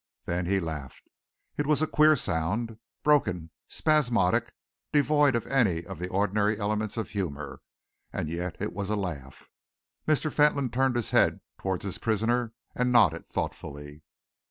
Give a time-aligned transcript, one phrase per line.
[0.25, 1.07] Then he laughed.
[1.57, 4.51] It was a queer sound broken, spasmodic,
[4.91, 7.61] devoid of any of the ordinary elements of humor
[8.11, 9.47] and yet it was a laugh.
[10.07, 10.33] Mr.
[10.33, 14.01] Fentolin turned his head towards his prisoner and nodded thoughtfully.